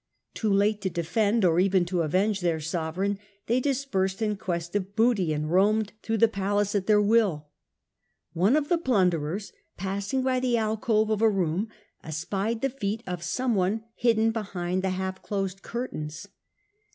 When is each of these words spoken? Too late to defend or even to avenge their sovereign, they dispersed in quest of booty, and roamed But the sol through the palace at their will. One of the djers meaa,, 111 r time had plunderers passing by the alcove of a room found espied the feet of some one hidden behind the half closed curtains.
Too 0.33 0.51
late 0.51 0.81
to 0.81 0.89
defend 0.89 1.45
or 1.45 1.59
even 1.59 1.85
to 1.85 2.01
avenge 2.01 2.41
their 2.41 2.59
sovereign, 2.59 3.19
they 3.45 3.59
dispersed 3.59 4.19
in 4.19 4.35
quest 4.35 4.75
of 4.75 4.95
booty, 4.95 5.31
and 5.31 5.51
roamed 5.51 5.89
But 5.91 5.91
the 5.91 5.91
sol 5.91 6.01
through 6.01 6.17
the 6.17 6.27
palace 6.27 6.73
at 6.73 6.87
their 6.87 6.99
will. 7.03 7.49
One 8.33 8.55
of 8.55 8.67
the 8.67 8.79
djers 8.79 8.81
meaa,, 8.81 8.89
111 8.89 9.11
r 9.11 9.11
time 9.11 9.11
had 9.11 9.11
plunderers 9.13 9.53
passing 9.77 10.23
by 10.23 10.39
the 10.39 10.57
alcove 10.57 11.11
of 11.11 11.21
a 11.21 11.29
room 11.29 11.69
found 12.01 12.13
espied 12.15 12.61
the 12.61 12.69
feet 12.71 13.03
of 13.05 13.21
some 13.21 13.53
one 13.53 13.83
hidden 13.93 14.31
behind 14.31 14.81
the 14.81 14.89
half 14.89 15.21
closed 15.21 15.61
curtains. 15.61 16.27